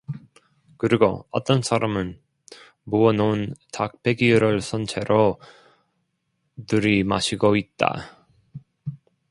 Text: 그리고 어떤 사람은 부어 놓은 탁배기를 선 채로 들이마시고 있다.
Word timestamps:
그리고 0.77 1.27
어떤 1.29 1.61
사람은 1.61 2.19
부어 2.89 3.11
놓은 3.13 3.53
탁배기를 3.71 4.59
선 4.61 4.87
채로 4.87 5.39
들이마시고 6.65 7.55
있다. 7.55 8.25